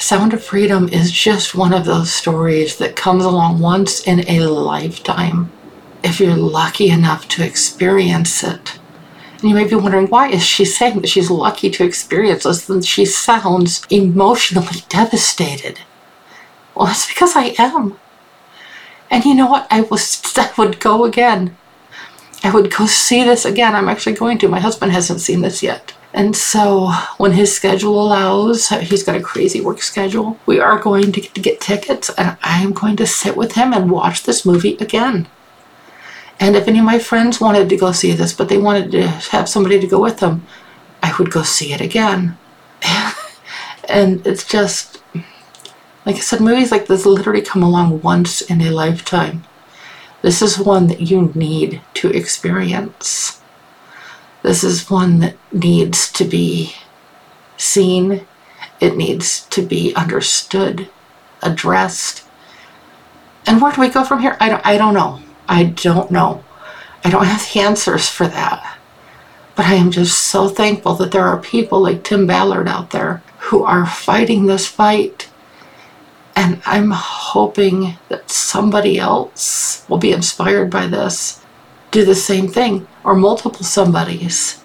Sound 0.00 0.32
of 0.32 0.44
Freedom 0.44 0.88
is 0.88 1.10
just 1.10 1.56
one 1.56 1.72
of 1.72 1.84
those 1.84 2.12
stories 2.12 2.76
that 2.76 2.94
comes 2.94 3.24
along 3.24 3.58
once 3.58 4.06
in 4.06 4.20
a 4.28 4.46
lifetime. 4.46 5.50
If 6.04 6.20
you're 6.20 6.36
lucky 6.36 6.88
enough 6.88 7.26
to 7.28 7.44
experience 7.44 8.44
it. 8.44 8.78
And 9.32 9.50
you 9.50 9.56
may 9.56 9.66
be 9.66 9.74
wondering, 9.74 10.06
why 10.06 10.28
is 10.28 10.46
she 10.46 10.64
saying 10.64 11.00
that 11.00 11.08
she's 11.08 11.30
lucky 11.30 11.68
to 11.70 11.84
experience 11.84 12.44
this? 12.44 12.68
And 12.68 12.84
she 12.86 13.04
sounds 13.04 13.84
emotionally 13.90 14.84
devastated. 14.88 15.80
Well, 16.76 16.86
that's 16.86 17.08
because 17.08 17.34
I 17.34 17.56
am. 17.58 17.98
And 19.10 19.24
you 19.24 19.34
know 19.34 19.48
what? 19.48 19.66
I 19.68 19.80
was 19.80 20.22
I 20.36 20.52
would 20.56 20.78
go 20.78 21.04
again. 21.04 21.56
I 22.44 22.52
would 22.52 22.72
go 22.72 22.86
see 22.86 23.24
this 23.24 23.44
again. 23.44 23.74
I'm 23.74 23.88
actually 23.88 24.14
going 24.14 24.38
to. 24.38 24.48
My 24.48 24.60
husband 24.60 24.92
hasn't 24.92 25.20
seen 25.20 25.40
this 25.40 25.60
yet. 25.60 25.92
And 26.14 26.34
so 26.34 26.90
when 27.18 27.32
his 27.32 27.54
schedule 27.54 28.00
allows, 28.00 28.68
he's 28.68 29.02
got 29.02 29.16
a 29.16 29.22
crazy 29.22 29.60
work 29.60 29.82
schedule. 29.82 30.38
We 30.46 30.58
are 30.58 30.78
going 30.78 31.12
to 31.12 31.20
get, 31.20 31.60
tickets 31.60 32.10
and 32.10 32.38
I 32.42 32.62
am 32.62 32.72
going 32.72 32.96
to 32.96 33.06
sit 33.06 33.36
with 33.36 33.52
him 33.52 33.72
and 33.72 33.90
watch 33.90 34.22
this 34.22 34.46
movie 34.46 34.76
again. 34.76 35.28
And 36.40 36.56
if 36.56 36.66
any 36.66 36.78
of 36.78 36.84
my 36.84 36.98
friends 36.98 37.40
wanted 37.40 37.68
to 37.68 37.76
go 37.76 37.92
see 37.92 38.12
this, 38.12 38.32
but 38.32 38.48
they 38.48 38.58
wanted 38.58 38.90
to 38.92 39.06
have 39.06 39.48
somebody 39.48 39.80
to 39.80 39.86
go 39.86 40.00
with 40.00 40.18
them, 40.18 40.46
I 41.02 41.14
would 41.18 41.30
go 41.30 41.42
see 41.42 41.72
it 41.72 41.80
again. 41.80 42.38
and 43.88 44.26
it's 44.26 44.46
just 44.46 45.02
like 46.08 46.16
I 46.16 46.20
said, 46.20 46.40
movies 46.40 46.72
like 46.72 46.86
this 46.86 47.04
literally 47.04 47.42
come 47.42 47.62
along 47.62 48.00
once 48.00 48.40
in 48.40 48.62
a 48.62 48.70
lifetime. 48.70 49.44
This 50.22 50.40
is 50.40 50.58
one 50.58 50.86
that 50.86 51.02
you 51.02 51.30
need 51.34 51.82
to 51.94 52.08
experience. 52.08 53.42
This 54.48 54.64
is 54.64 54.88
one 54.88 55.18
that 55.18 55.36
needs 55.52 56.10
to 56.12 56.24
be 56.24 56.74
seen, 57.58 58.26
it 58.80 58.96
needs 58.96 59.44
to 59.48 59.60
be 59.60 59.94
understood, 59.94 60.88
addressed. 61.42 62.24
And 63.46 63.60
where 63.60 63.72
do 63.72 63.82
we 63.82 63.90
go 63.90 64.04
from 64.04 64.22
here? 64.22 64.38
I 64.40 64.48
don't, 64.48 64.64
I 64.66 64.78
don't 64.78 64.94
know. 64.94 65.20
I 65.46 65.64
don't 65.64 66.10
know. 66.10 66.42
I 67.04 67.10
don't 67.10 67.26
have 67.26 67.52
the 67.52 67.60
answers 67.60 68.08
for 68.08 68.26
that. 68.26 68.78
But 69.54 69.66
I 69.66 69.74
am 69.74 69.90
just 69.90 70.18
so 70.18 70.48
thankful 70.48 70.94
that 70.94 71.12
there 71.12 71.26
are 71.26 71.36
people 71.42 71.82
like 71.82 72.02
Tim 72.02 72.26
Ballard 72.26 72.68
out 72.68 72.88
there 72.88 73.22
who 73.50 73.64
are 73.64 73.84
fighting 73.84 74.46
this 74.46 74.66
fight 74.66 75.28
and 76.34 76.62
I'm 76.64 76.92
hoping 76.92 77.98
that 78.08 78.30
somebody 78.30 78.98
else 78.98 79.84
will 79.90 79.98
be 79.98 80.12
inspired 80.12 80.70
by 80.70 80.86
this, 80.86 81.44
do 81.90 82.06
the 82.06 82.14
same 82.14 82.48
thing, 82.48 82.88
or 83.08 83.14
multiple 83.14 83.64
somebodies. 83.64 84.62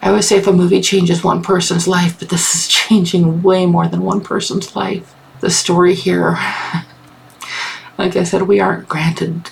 I 0.00 0.08
always 0.08 0.26
say 0.26 0.38
if 0.38 0.46
a 0.46 0.52
movie 0.52 0.80
changes 0.80 1.22
one 1.22 1.42
person's 1.42 1.86
life, 1.86 2.18
but 2.18 2.30
this 2.30 2.54
is 2.54 2.68
changing 2.80 3.42
way 3.42 3.66
more 3.66 3.86
than 3.86 4.00
one 4.00 4.22
person's 4.22 4.74
life. 4.74 5.14
The 5.40 5.50
story 5.50 5.94
here, 5.94 6.30
like 7.98 8.16
I 8.16 8.24
said, 8.24 8.42
we 8.42 8.60
aren't 8.60 8.88
granted 8.88 9.50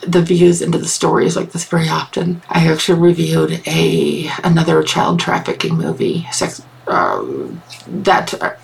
the 0.00 0.22
views 0.22 0.60
into 0.60 0.78
the 0.78 0.88
stories 0.88 1.36
like 1.36 1.52
this 1.52 1.64
very 1.64 1.88
often. 1.88 2.42
I 2.48 2.66
actually 2.66 2.98
reviewed 2.98 3.62
a 3.68 4.28
another 4.42 4.82
child 4.82 5.20
trafficking 5.20 5.76
movie, 5.76 6.26
sex 6.32 6.62
um, 6.88 7.62
that 7.86 8.34
uh, 8.42 8.54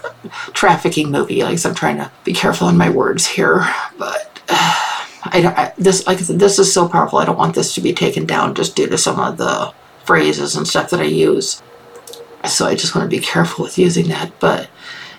trafficking 0.53 1.13
movie. 1.13 1.45
Like 1.45 1.65
I'm 1.65 1.75
trying 1.77 1.99
to 1.99 2.11
be 2.25 2.33
careful 2.33 2.69
in 2.69 2.77
my 2.77 2.91
words 2.91 3.25
here, 3.27 3.69
but 3.99 4.43
uh, 4.49 4.92
I, 5.33 5.39
I, 5.47 5.73
this 5.79 6.07
like 6.07 6.19
this 6.19 6.59
is 6.59 6.73
so 6.73 6.89
powerful. 6.89 7.19
I 7.19 7.25
don't 7.25 7.39
want 7.39 7.55
this 7.55 7.75
to 7.75 7.81
be 7.81 7.93
taken 7.93 8.27
down 8.27 8.55
just 8.55 8.77
due 8.77 8.87
to 8.87 8.99
some 8.99 9.19
of 9.19 9.39
the 9.39 9.73
phrases 10.05 10.57
and 10.57 10.67
stuff 10.67 10.91
that 10.91 11.01
I 11.01 11.05
use. 11.05 11.63
So 12.47 12.67
I 12.67 12.75
just 12.75 12.95
want 12.95 13.11
to 13.11 13.17
be 13.17 13.23
careful 13.23 13.65
with 13.65 13.79
using 13.79 14.09
that. 14.09 14.33
But 14.41 14.69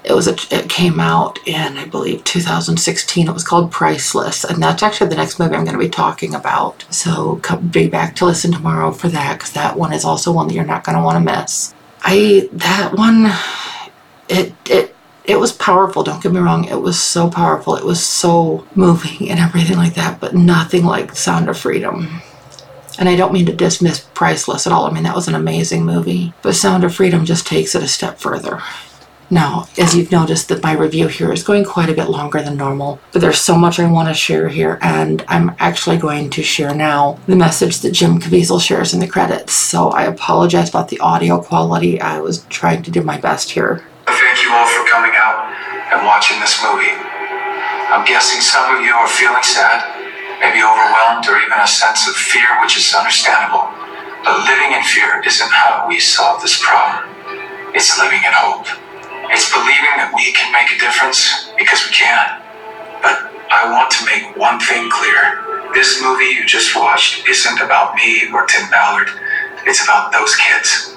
it 0.04 0.14
was 0.14 0.28
a, 0.28 0.36
it 0.52 0.70
came 0.70 1.00
out 1.00 1.40
in 1.48 1.78
I 1.78 1.86
believe 1.86 2.24
2016. 2.26 3.28
It 3.28 3.34
was 3.34 3.44
called 3.44 3.72
Priceless, 3.72 4.44
and 4.44 4.62
that's 4.62 4.84
actually 4.84 5.10
the 5.10 5.16
next 5.16 5.40
movie 5.40 5.56
I'm 5.56 5.64
going 5.64 5.78
to 5.78 5.84
be 5.84 5.90
talking 5.90 6.36
about. 6.36 6.86
So 6.94 7.38
come 7.38 7.70
be 7.70 7.88
back 7.88 8.16
to 8.18 8.26
listen 8.26 8.52
tomorrow 8.52 8.92
for 8.92 9.08
that 9.10 9.40
because 9.40 9.54
that 9.54 9.78
one 9.78 9.94
is 9.94 10.06
also 10.06 10.32
one 10.32 10.48
that 10.48 10.54
you're 10.54 10.64
not 10.64 10.84
going 10.84 10.98
to 10.98 11.04
want 11.04 11.26
to 11.26 11.34
miss. 11.34 11.74
I 12.02 12.50
that 12.52 12.94
one 12.96 13.32
it 14.30 14.54
it 14.70 14.93
it 15.26 15.40
was 15.40 15.54
powerful, 15.54 16.04
don't 16.04 16.22
get 16.22 16.34
me 16.34 16.40
wrong. 16.40 16.66
It 16.66 16.82
was 16.82 17.02
so 17.02 17.30
powerful. 17.30 17.76
It 17.76 17.86
was 17.86 18.06
so 18.06 18.68
moving 18.76 19.30
and 19.30 19.40
everything 19.40 19.78
like 19.78 19.94
that, 19.94 20.20
but 20.20 20.36
nothing 20.36 20.86
like 20.86 21.16
Sound 21.16 21.50
of 21.50 21.58
Freedom. 21.58 22.22
And 23.00 23.10
I 23.10 23.16
don't 23.16 23.34
mean 23.34 23.46
to 23.48 23.56
dismiss 23.56 24.08
Priceless 24.14 24.68
at 24.68 24.74
all. 24.74 24.86
I 24.86 24.92
mean, 24.92 25.04
that 25.04 25.16
was 25.16 25.28
an 25.28 25.36
amazing 25.36 25.86
movie. 25.86 26.34
But 26.42 26.56
Sound 26.56 26.84
of 26.84 26.94
Freedom 26.94 27.26
just 27.26 27.48
takes 27.48 27.74
it 27.74 27.84
a 27.84 27.88
step 27.88 28.20
further. 28.20 28.62
Now, 29.30 29.68
as 29.80 29.96
you've 29.96 30.12
noticed 30.12 30.50
that 30.50 30.62
my 30.62 30.74
review 30.74 31.08
here 31.08 31.34
is 31.34 31.42
going 31.42 31.64
quite 31.64 31.90
a 31.90 31.96
bit 31.96 32.10
longer 32.10 32.44
than 32.44 32.56
normal, 32.56 33.00
but 33.12 33.22
there's 33.22 33.40
so 33.40 33.58
much 33.58 33.80
I 33.80 33.90
want 33.90 34.10
to 34.10 34.14
share 34.14 34.48
here, 34.48 34.78
and 34.82 35.26
I'm 35.28 35.56
actually 35.58 35.98
going 35.98 36.30
to 36.32 36.44
share 36.44 36.76
now 36.76 37.18
the 37.26 37.36
message 37.36 37.80
that 37.80 37.94
Jim 37.94 38.20
Caviezel 38.20 38.62
shares 38.62 38.94
in 38.94 39.00
the 39.00 39.08
credits. 39.08 39.54
So 39.54 39.90
I 39.90 40.04
apologize 40.04 40.70
about 40.70 40.90
the 40.90 41.00
audio 41.00 41.42
quality. 41.42 42.00
I 42.00 42.20
was 42.20 42.46
trying 42.46 42.84
to 42.84 42.92
do 42.92 43.02
my 43.02 43.18
best 43.18 43.50
here. 43.50 43.84
Thank 44.06 44.44
you 44.44 44.52
all 44.52 44.68
for 44.68 44.88
coming 44.88 44.93
out 45.12 45.52
and 45.92 46.08
watching 46.08 46.40
this 46.40 46.56
movie. 46.64 46.96
I'm 47.92 48.08
guessing 48.08 48.40
some 48.40 48.72
of 48.72 48.80
you 48.80 48.96
are 48.96 49.12
feeling 49.12 49.44
sad, 49.44 49.84
maybe 50.40 50.64
overwhelmed, 50.64 51.28
or 51.28 51.36
even 51.44 51.60
a 51.60 51.68
sense 51.68 52.08
of 52.08 52.16
fear, 52.16 52.48
which 52.64 52.80
is 52.80 52.88
understandable. 52.96 53.68
But 54.24 54.48
living 54.48 54.72
in 54.72 54.84
fear 54.88 55.20
isn't 55.28 55.52
how 55.52 55.86
we 55.88 56.00
solve 56.00 56.42
this 56.42 56.56
problem. 56.64 57.12
It's 57.76 58.00
living 58.00 58.24
in 58.24 58.32
hope. 58.32 58.72
It's 59.30 59.52
believing 59.52 60.00
that 60.00 60.16
we 60.16 60.32
can 60.32 60.48
make 60.56 60.72
a 60.72 60.80
difference 60.80 61.52
because 61.60 61.84
we 61.84 61.92
can. 61.92 62.40
But 63.04 63.34
I 63.52 63.68
want 63.68 63.92
to 64.00 64.06
make 64.06 64.38
one 64.38 64.60
thing 64.64 64.90
clear. 64.90 65.44
This 65.74 66.02
movie 66.02 66.32
you 66.38 66.46
just 66.46 66.76
watched 66.76 67.28
isn't 67.28 67.60
about 67.60 67.96
me 67.96 68.32
or 68.32 68.46
Tim 68.46 68.70
Ballard. 68.70 69.10
It's 69.66 69.84
about 69.84 70.12
those 70.14 70.36
kids. 70.36 70.93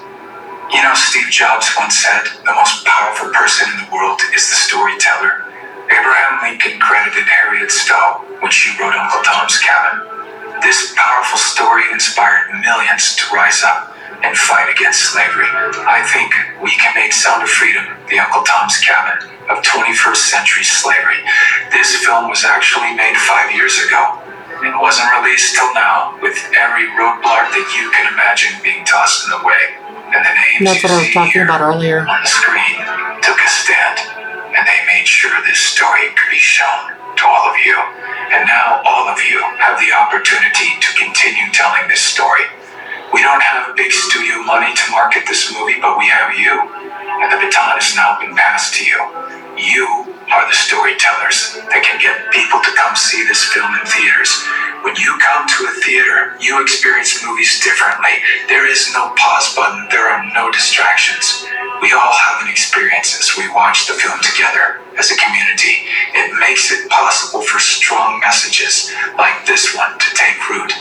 You 0.73 0.83
know, 0.83 0.93
Steve 0.95 1.31
Jobs 1.31 1.71
once 1.79 1.95
said, 1.95 2.27
the 2.43 2.53
most 2.53 2.83
powerful 2.83 3.31
person 3.31 3.71
in 3.71 3.85
the 3.85 3.91
world 3.95 4.19
is 4.35 4.49
the 4.49 4.59
storyteller. 4.59 5.47
Abraham 5.87 6.43
Lincoln 6.43 6.79
credited 6.79 7.23
Harriet 7.23 7.71
Stowe 7.71 8.19
when 8.43 8.51
she 8.51 8.75
wrote 8.75 8.91
Uncle 8.91 9.23
Tom's 9.23 9.57
Cabin. 9.59 10.59
This 10.61 10.91
powerful 10.97 11.39
story 11.39 11.83
inspired 11.93 12.51
millions 12.59 13.15
to 13.15 13.23
rise 13.33 13.63
up 13.63 13.95
and 14.23 14.35
fight 14.35 14.67
against 14.67 15.07
slavery. 15.07 15.47
I 15.87 16.03
think 16.11 16.35
we 16.59 16.71
can 16.75 16.91
make 16.95 17.13
Sound 17.13 17.43
of 17.43 17.49
Freedom 17.49 17.87
the 18.09 18.19
Uncle 18.19 18.43
Tom's 18.43 18.77
Cabin 18.83 19.23
of 19.47 19.63
21st 19.63 20.19
century 20.19 20.63
slavery. 20.67 21.23
This 21.71 21.95
film 22.03 22.27
was 22.27 22.43
actually 22.43 22.91
made 22.91 23.15
five 23.23 23.55
years 23.55 23.79
ago 23.79 24.19
and 24.63 24.75
wasn't 24.81 25.07
released 25.21 25.55
till 25.55 25.71
now, 25.73 26.17
with 26.21 26.35
every 26.57 26.89
roadblock 26.97 27.53
that 27.53 27.67
you 27.77 27.87
can 27.93 28.11
imagine 28.11 28.51
being 28.63 28.83
tossed 28.83 29.23
in 29.23 29.37
the 29.37 29.41
way. 29.45 29.63
And 30.13 30.65
That's 30.65 30.81
what 30.83 30.91
I 30.91 30.99
was 31.03 31.11
talking 31.11 31.41
about 31.43 31.61
earlier. 31.61 32.07
on 32.07 32.25
screen 32.25 32.79
took 33.21 33.37
a 33.37 33.49
stand, 33.49 33.99
and 34.55 34.63
they 34.63 34.79
made 34.87 35.05
sure 35.07 35.31
this 35.45 35.59
story 35.59 36.07
could 36.15 36.31
be 36.31 36.39
shown 36.39 36.95
to 36.95 37.23
all 37.27 37.49
of 37.51 37.57
you. 37.65 37.75
And 38.33 38.47
now 38.47 38.81
all 38.85 39.07
of 39.09 39.19
you 39.23 39.39
have 39.59 39.79
the 39.79 39.91
opportunity 39.93 40.79
to 40.79 40.89
continue 40.97 41.51
telling 41.51 41.87
this 41.87 42.01
story. 42.01 42.47
We 43.13 43.21
don't 43.23 43.41
have 43.41 43.75
big 43.75 43.91
studio 43.91 44.43
money 44.43 44.73
to 44.73 44.85
market 44.91 45.23
this 45.27 45.51
movie, 45.53 45.79
but 45.79 45.97
we 45.97 46.07
have 46.07 46.35
you. 46.35 46.51
And 47.23 47.31
the 47.31 47.39
baton 47.39 47.79
has 47.79 47.95
now 47.95 48.19
been 48.19 48.35
passed 48.35 48.75
to 48.79 48.83
you. 48.85 48.99
You 49.55 49.87
are 50.27 50.43
the 50.47 50.55
storytellers 50.55 51.55
that 51.71 51.81
can 51.87 51.97
get 52.03 52.19
people 52.35 52.59
to 52.59 52.71
come 52.75 52.95
see 52.99 53.23
this 53.27 53.43
film 53.47 53.71
in 53.79 53.83
theaters 53.87 54.43
When 54.87 54.95
you 54.95 55.19
come 55.19 55.43
to 55.45 55.67
a 55.67 55.81
theater, 55.83 56.39
you 56.39 56.61
experience 56.61 57.19
movies 57.19 57.59
differently. 57.59 58.23
There 58.47 58.63
is 58.71 58.87
no 58.93 59.11
pause 59.19 59.53
button, 59.53 59.85
there 59.91 60.07
are 60.07 60.23
no 60.33 60.49
distractions. 60.49 61.43
We 61.81 61.91
all 61.91 62.15
have 62.15 62.41
an 62.41 62.47
experience 62.47 63.19
as 63.19 63.35
we 63.35 63.51
watch 63.51 63.87
the 63.87 63.99
film 63.99 64.15
together 64.23 64.79
as 64.97 65.11
a 65.11 65.19
community. 65.19 65.83
It 66.15 66.39
makes 66.39 66.71
it 66.71 66.89
possible 66.89 67.41
for 67.41 67.59
strong 67.59 68.21
messages 68.21 68.95
like 69.19 69.45
this 69.45 69.75
one 69.75 69.91
to 69.99 70.09
take 70.15 70.39
root. 70.47 70.71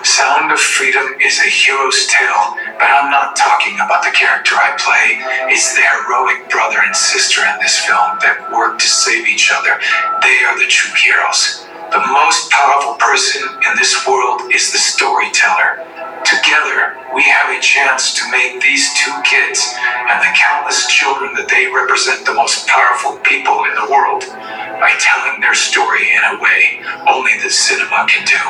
Sound 0.00 0.50
of 0.50 0.58
Freedom 0.58 1.04
is 1.20 1.36
a 1.38 1.50
hero's 1.52 2.06
tale, 2.08 2.56
but 2.80 2.88
I'm 2.88 3.10
not 3.10 3.36
talking 3.36 3.76
about 3.76 4.02
the 4.02 4.16
character 4.16 4.56
I 4.56 4.72
play. 4.80 5.20
It's 5.52 5.76
the 5.76 5.84
heroic 5.84 6.48
brother 6.48 6.80
and 6.80 6.96
sister 6.96 7.42
in 7.44 7.60
this 7.60 7.84
film 7.84 8.16
that 8.24 8.48
work 8.50 8.78
to 8.78 8.88
save 8.88 9.28
each 9.28 9.52
other. 9.52 9.76
They 10.24 10.40
are 10.40 10.56
the 10.56 10.72
true 10.72 10.96
heroes. 10.96 11.68
The 11.92 12.00
most 12.08 12.50
powerful 12.50 12.94
person 12.94 13.42
in 13.68 13.76
this 13.76 14.06
world 14.08 14.48
is 14.48 14.72
the 14.72 14.78
storyteller. 14.78 15.84
Together, 16.24 16.96
we 17.12 17.20
have 17.20 17.52
a 17.52 17.60
chance 17.60 18.16
to 18.16 18.30
make 18.32 18.62
these 18.62 18.88
two 18.96 19.12
kids 19.28 19.60
and 20.08 20.16
the 20.24 20.32
countless 20.32 20.88
children 20.88 21.34
that 21.36 21.52
they 21.52 21.68
represent 21.68 22.24
the 22.24 22.32
most 22.32 22.66
powerful 22.66 23.20
people 23.20 23.68
in 23.68 23.76
the 23.76 23.92
world 23.92 24.24
by 24.80 24.88
telling 25.04 25.36
their 25.44 25.52
story 25.52 26.08
in 26.08 26.24
a 26.32 26.40
way 26.40 26.80
only 27.12 27.36
the 27.44 27.52
cinema 27.52 28.08
can 28.08 28.24
do. 28.24 28.40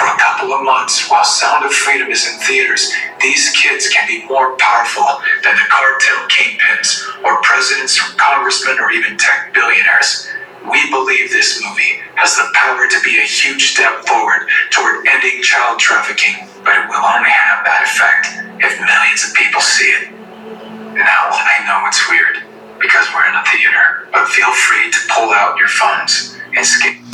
For 0.00 0.08
a 0.08 0.16
couple 0.16 0.56
of 0.56 0.64
months, 0.64 1.10
while 1.12 1.28
Sound 1.28 1.68
of 1.68 1.72
Freedom 1.76 2.08
is 2.08 2.24
in 2.24 2.40
theaters, 2.40 2.88
these 3.20 3.52
kids 3.52 3.92
can 3.92 4.08
be 4.08 4.24
more 4.24 4.56
powerful 4.56 5.20
than 5.44 5.60
the 5.60 5.68
cartel 5.68 6.24
kingpins 6.32 7.04
or 7.20 7.36
presidents 7.44 8.00
or 8.00 8.16
congressmen 8.16 8.80
or 8.80 8.90
even 8.92 9.20
tech 9.20 9.52
billionaires. 9.52 10.24
We 10.66 10.90
believe 10.90 11.30
this 11.30 11.62
movie 11.62 12.02
has 12.16 12.34
the 12.36 12.50
power 12.54 12.88
to 12.88 12.98
be 13.04 13.18
a 13.18 13.22
huge 13.22 13.72
step 13.72 14.04
forward 14.06 14.48
toward 14.70 15.06
ending 15.06 15.42
child 15.42 15.78
trafficking, 15.78 16.48
but 16.64 16.74
it 16.74 16.88
will 16.88 17.04
only 17.04 17.30
have 17.30 17.64
that 17.64 17.86
effect 17.86 18.48
if 18.64 18.74
millions 18.80 19.22
of 19.28 19.34
people 19.34 19.60
see 19.60 19.86
it. 19.86 20.10
Now, 20.98 21.30
I 21.30 21.62
know 21.66 21.86
it's 21.86 22.02
weird 22.10 22.42
because 22.80 23.06
we're 23.14 23.28
in 23.28 23.34
a 23.34 23.44
theater, 23.46 24.08
but 24.12 24.28
feel 24.28 24.52
free 24.52 24.90
to 24.90 24.98
pull 25.14 25.30
out 25.30 25.58
your 25.58 25.68
phones 25.68 26.36
and 26.56 26.66
scan. 26.66 27.04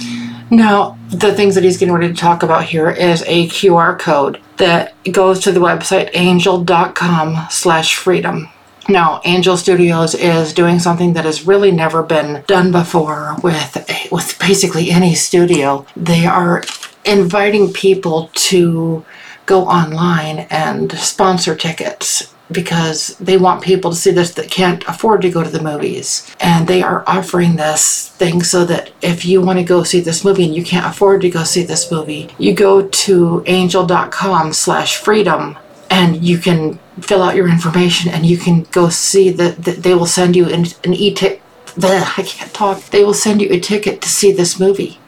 Now, 0.50 0.98
the 1.08 1.34
things 1.34 1.54
that 1.54 1.64
he's 1.64 1.78
getting 1.78 1.94
ready 1.94 2.08
to 2.08 2.14
talk 2.14 2.42
about 2.42 2.64
here 2.64 2.90
is 2.90 3.22
a 3.26 3.48
QR 3.48 3.98
code 3.98 4.40
that 4.58 4.94
goes 5.10 5.40
to 5.40 5.52
the 5.52 5.60
website 5.60 6.10
angel.com 6.14 7.46
slash 7.50 7.94
freedom. 7.94 8.48
Now, 8.88 9.20
Angel 9.24 9.56
Studios 9.56 10.14
is 10.14 10.52
doing 10.52 10.78
something 10.78 11.14
that 11.14 11.24
has 11.24 11.46
really 11.46 11.70
never 11.70 12.02
been 12.02 12.44
done 12.46 12.70
before 12.72 13.36
with 13.42 13.76
with 14.10 14.38
basically 14.38 14.90
any 14.90 15.14
studio. 15.14 15.86
They 15.96 16.26
are 16.26 16.62
inviting 17.04 17.72
people 17.72 18.30
to 18.34 19.04
go 19.46 19.66
online 19.66 20.46
and 20.50 20.92
sponsor 20.92 21.54
tickets 21.54 22.34
because 22.52 23.16
they 23.18 23.36
want 23.36 23.62
people 23.62 23.90
to 23.90 23.96
see 23.96 24.10
this 24.10 24.32
that 24.34 24.50
can't 24.50 24.84
afford 24.86 25.22
to 25.22 25.30
go 25.30 25.42
to 25.42 25.50
the 25.50 25.62
movies. 25.62 26.30
And 26.40 26.66
they 26.68 26.82
are 26.82 27.02
offering 27.06 27.56
this 27.56 28.08
thing 28.10 28.42
so 28.42 28.64
that 28.66 28.92
if 29.02 29.24
you 29.24 29.40
want 29.40 29.58
to 29.58 29.64
go 29.64 29.82
see 29.82 30.00
this 30.00 30.24
movie 30.24 30.44
and 30.44 30.54
you 30.54 30.62
can't 30.62 30.86
afford 30.86 31.22
to 31.22 31.30
go 31.30 31.42
see 31.42 31.64
this 31.64 31.90
movie, 31.90 32.28
you 32.38 32.54
go 32.54 32.86
to 32.86 33.42
angel.com 33.46 34.52
slash 34.52 34.96
freedom 34.98 35.58
and 35.90 36.24
you 36.24 36.38
can 36.38 36.78
fill 37.00 37.22
out 37.22 37.36
your 37.36 37.48
information 37.48 38.10
and 38.10 38.24
you 38.24 38.38
can 38.38 38.62
go 38.70 38.88
see 38.88 39.30
that 39.30 39.64
the, 39.64 39.72
they 39.72 39.94
will 39.94 40.06
send 40.06 40.36
you 40.36 40.48
an, 40.48 40.66
an 40.84 40.94
e-ticket. 40.94 41.42
I 41.82 42.22
can't 42.24 42.54
talk. 42.54 42.80
They 42.90 43.02
will 43.02 43.14
send 43.14 43.42
you 43.42 43.48
a 43.50 43.58
ticket 43.58 44.00
to 44.02 44.08
see 44.08 44.30
this 44.30 44.60
movie. 44.60 44.98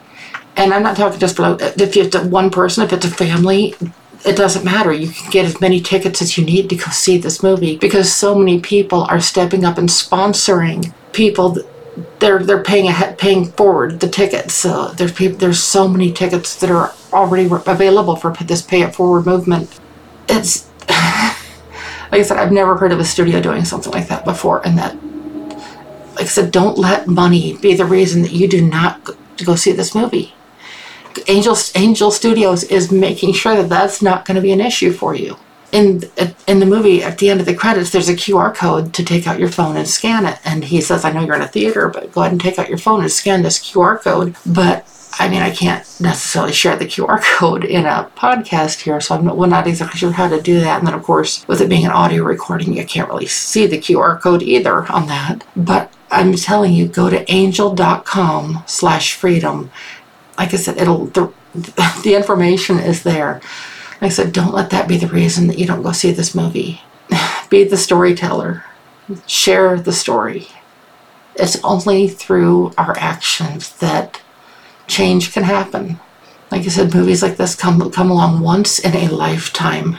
And 0.56 0.72
I'm 0.72 0.82
not 0.82 0.96
talking 0.96 1.20
just 1.20 1.36
for 1.36 1.56
if 1.60 1.96
it's 1.96 2.16
one 2.16 2.50
person, 2.50 2.82
if 2.82 2.92
it's 2.92 3.04
a 3.04 3.10
family, 3.10 3.74
it 4.24 4.36
doesn't 4.36 4.64
matter. 4.64 4.92
You 4.92 5.08
can 5.08 5.30
get 5.30 5.44
as 5.44 5.60
many 5.60 5.80
tickets 5.80 6.22
as 6.22 6.36
you 6.36 6.44
need 6.44 6.68
to 6.70 6.76
go 6.76 6.90
see 6.90 7.18
this 7.18 7.42
movie 7.42 7.76
because 7.76 8.12
so 8.12 8.34
many 8.34 8.60
people 8.60 9.02
are 9.02 9.20
stepping 9.20 9.64
up 9.64 9.78
and 9.78 9.88
sponsoring 9.88 10.92
people. 11.12 11.58
They're 12.18 12.40
they're 12.40 12.62
paying 12.62 12.88
ahead, 12.88 13.18
paying 13.18 13.46
forward 13.52 14.00
the 14.00 14.08
tickets. 14.08 14.54
So 14.54 14.88
there's 14.88 15.12
people, 15.12 15.38
there's 15.38 15.62
so 15.62 15.86
many 15.86 16.12
tickets 16.12 16.56
that 16.56 16.70
are 16.70 16.92
already 17.12 17.48
available 17.66 18.16
for 18.16 18.32
this 18.32 18.62
pay 18.62 18.82
it 18.82 18.94
forward 18.94 19.26
movement. 19.26 19.78
It's 20.28 20.68
like 22.16 22.24
I 22.24 22.28
said, 22.28 22.38
I've 22.38 22.52
never 22.52 22.78
heard 22.78 22.92
of 22.92 22.98
a 22.98 23.04
studio 23.04 23.42
doing 23.42 23.66
something 23.66 23.92
like 23.92 24.08
that 24.08 24.24
before, 24.24 24.66
and 24.66 24.78
that, 24.78 24.96
like 26.14 26.22
I 26.22 26.24
said, 26.24 26.50
don't 26.50 26.78
let 26.78 27.06
money 27.06 27.58
be 27.58 27.74
the 27.74 27.84
reason 27.84 28.22
that 28.22 28.32
you 28.32 28.48
do 28.48 28.66
not 28.66 29.10
go 29.44 29.54
see 29.54 29.72
this 29.72 29.94
movie. 29.94 30.32
Angel 31.28 31.54
Angel 31.74 32.10
Studios 32.10 32.64
is 32.64 32.90
making 32.90 33.34
sure 33.34 33.54
that 33.56 33.68
that's 33.68 34.00
not 34.00 34.24
going 34.24 34.36
to 34.36 34.40
be 34.40 34.52
an 34.52 34.62
issue 34.62 34.92
for 34.92 35.14
you. 35.14 35.36
In 35.72 36.04
in 36.46 36.58
the 36.58 36.64
movie, 36.64 37.02
at 37.02 37.18
the 37.18 37.28
end 37.28 37.40
of 37.40 37.44
the 37.44 37.54
credits, 37.54 37.90
there's 37.90 38.08
a 38.08 38.14
QR 38.14 38.54
code 38.54 38.94
to 38.94 39.04
take 39.04 39.26
out 39.26 39.38
your 39.38 39.50
phone 39.50 39.76
and 39.76 39.86
scan 39.86 40.24
it. 40.24 40.38
And 40.42 40.64
he 40.64 40.80
says, 40.80 41.04
"I 41.04 41.12
know 41.12 41.20
you're 41.20 41.36
in 41.36 41.42
a 41.42 41.48
theater, 41.48 41.88
but 41.88 42.12
go 42.12 42.22
ahead 42.22 42.32
and 42.32 42.40
take 42.40 42.58
out 42.58 42.70
your 42.70 42.78
phone 42.78 43.02
and 43.02 43.12
scan 43.12 43.42
this 43.42 43.58
QR 43.58 43.98
code." 44.02 44.36
But 44.46 44.86
I 45.18 45.28
mean, 45.28 45.40
I 45.42 45.50
can't 45.50 45.82
necessarily 46.00 46.52
share 46.52 46.76
the 46.76 46.84
QR 46.84 47.22
code 47.22 47.64
in 47.64 47.86
a 47.86 48.10
podcast 48.16 48.82
here, 48.82 49.00
so 49.00 49.14
I'm 49.14 49.24
not, 49.24 49.36
well, 49.36 49.48
not 49.48 49.66
exactly 49.66 49.98
sure 49.98 50.12
how 50.12 50.28
to 50.28 50.40
do 50.42 50.60
that. 50.60 50.78
And 50.78 50.86
then, 50.86 50.94
of 50.94 51.02
course, 51.02 51.46
with 51.48 51.60
it 51.60 51.68
being 51.70 51.86
an 51.86 51.90
audio 51.92 52.22
recording, 52.22 52.74
you 52.74 52.84
can't 52.84 53.08
really 53.08 53.26
see 53.26 53.66
the 53.66 53.78
QR 53.78 54.20
code 54.20 54.42
either 54.42 54.90
on 54.92 55.06
that. 55.06 55.46
But 55.56 55.92
I'm 56.10 56.34
telling 56.34 56.74
you, 56.74 56.86
go 56.86 57.08
to 57.08 57.30
angel.com 57.32 58.64
slash 58.66 59.14
freedom 59.14 59.70
like 60.38 60.52
I 60.52 60.56
said, 60.56 60.78
it'll 60.78 61.06
the, 61.06 61.32
the 62.04 62.14
information 62.14 62.78
is 62.78 63.02
there. 63.02 63.40
Like 64.00 64.10
I 64.10 64.14
said, 64.14 64.32
don't 64.32 64.54
let 64.54 64.70
that 64.70 64.88
be 64.88 64.98
the 64.98 65.08
reason 65.08 65.46
that 65.46 65.58
you 65.58 65.66
don't 65.66 65.82
go 65.82 65.92
see 65.92 66.12
this 66.12 66.34
movie. 66.34 66.82
Be 67.50 67.64
the 67.64 67.76
storyteller. 67.78 68.64
Share 69.26 69.80
the 69.80 69.92
story. 69.92 70.48
It's 71.36 71.62
only 71.64 72.08
through 72.08 72.72
our 72.76 72.96
actions 72.98 73.74
that 73.78 74.20
change 74.86 75.32
can 75.32 75.44
happen. 75.44 75.98
Like 76.50 76.62
I 76.62 76.68
said, 76.68 76.94
movies 76.94 77.22
like 77.22 77.36
this 77.36 77.54
come 77.54 77.90
come 77.90 78.10
along 78.10 78.40
once 78.40 78.78
in 78.78 78.94
a 78.94 79.08
lifetime. 79.08 79.98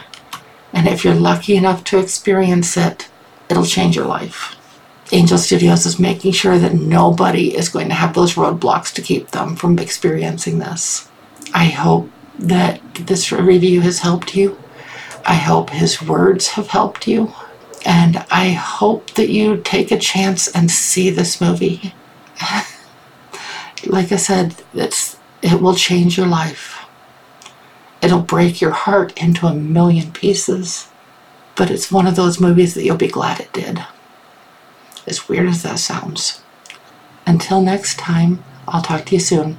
And 0.74 0.88
if 0.88 1.04
you're 1.04 1.16
lucky 1.16 1.56
enough 1.56 1.84
to 1.86 2.00
experience 2.00 2.78
it, 2.78 3.10
it'll 3.50 3.66
change 3.66 3.96
your 3.96 4.06
life. 4.06 4.56
Angel 5.12 5.38
Studios 5.38 5.86
is 5.86 6.00
making 6.00 6.34
sure 6.34 6.60
that 6.60 6.74
nobody 6.74 7.56
is 7.56 7.70
going 7.70 7.88
to 7.88 7.96
have 7.96 8.14
those 8.14 8.36
roadblocks 8.36 8.94
to 8.94 9.02
keep 9.02 9.32
them 9.32 9.56
from 9.56 9.80
experiencing 9.80 10.60
this. 10.60 11.10
I 11.54 11.66
hope 11.66 12.10
that 12.38 12.82
this 12.94 13.32
review 13.32 13.82
has 13.82 14.00
helped 14.00 14.36
you. 14.36 14.58
I 15.26 15.36
hope 15.36 15.70
his 15.70 16.02
words 16.02 16.50
have 16.50 16.68
helped 16.68 17.08
you. 17.08 17.34
And 17.86 18.26
I 18.30 18.50
hope 18.50 19.12
that 19.12 19.30
you 19.30 19.58
take 19.58 19.92
a 19.92 19.98
chance 19.98 20.50
and 20.50 20.70
see 20.70 21.10
this 21.10 21.40
movie. 21.40 21.94
like 23.86 24.12
I 24.12 24.18
said, 24.18 24.56
it's 24.74 25.18
it 25.42 25.62
will 25.62 25.76
change 25.76 26.18
your 26.18 26.28
life. 26.28 26.86
It'll 28.02 28.22
break 28.22 28.62
your 28.62 28.72
heart 28.72 29.18
into 29.22 29.48
a 29.48 29.54
million 29.54 30.12
pieces. 30.12 30.90
But 31.56 31.72
it's 31.72 31.92
one 31.92 32.06
of 32.06 32.16
those 32.16 32.40
movies 32.40 32.76
that 32.76 32.84
you'll 32.84 32.98
be 32.98 33.08
glad 33.08 33.40
it 33.40 33.52
did 33.54 33.84
as 35.08 35.28
weird 35.28 35.48
as 35.48 35.64
that 35.64 35.80
sounds. 35.80 36.42
Until 37.26 37.62
next 37.62 37.98
time, 37.98 38.44
I'll 38.68 38.82
talk 38.82 39.06
to 39.06 39.16
you 39.16 39.22
soon. 39.22 39.58